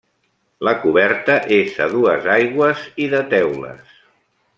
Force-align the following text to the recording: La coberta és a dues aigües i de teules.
La 0.67 0.71
coberta 0.85 1.35
és 1.59 1.77
a 1.85 1.89
dues 1.91 2.25
aigües 2.37 2.81
i 3.05 3.11
de 3.13 3.21
teules. 3.35 3.93